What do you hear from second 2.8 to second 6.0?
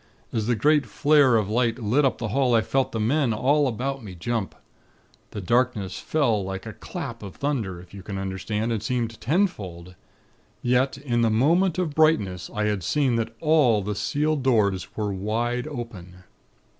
the men all about me jump. The darkness